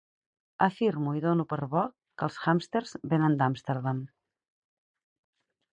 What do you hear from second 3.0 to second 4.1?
venen d'Amsterdam.